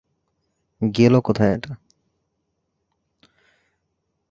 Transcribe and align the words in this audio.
গেল 0.81 1.13
কোথায় 1.21 1.51
এটা? 1.53 1.71